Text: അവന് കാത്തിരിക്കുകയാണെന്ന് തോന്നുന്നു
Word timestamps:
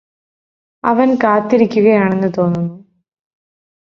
അവന് 0.83 1.15
കാത്തിരിക്കുകയാണെന്ന് 1.23 2.29
തോന്നുന്നു 2.37 2.75